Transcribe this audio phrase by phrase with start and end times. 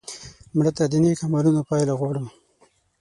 [0.57, 2.25] مړه ته د نیک عملونو پایله غواړو